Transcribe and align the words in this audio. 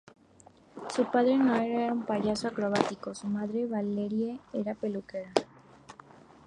Su 0.89 1.05
padre, 1.11 1.37
Noel, 1.37 1.71
era 1.73 1.93
un 1.93 2.07
payaso 2.07 2.47
acrobático 2.47 3.11
y 3.11 3.15
su 3.15 3.27
madre, 3.27 3.67
Valerie, 3.67 4.39
era 4.51 4.73
peluquera. 4.73 5.31